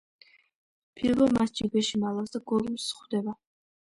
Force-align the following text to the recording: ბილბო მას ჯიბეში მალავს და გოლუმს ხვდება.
ბილბო 1.01 1.27
მას 1.35 1.53
ჯიბეში 1.59 2.01
მალავს 2.05 2.35
და 2.37 2.43
გოლუმს 2.53 2.87
ხვდება. 3.01 3.37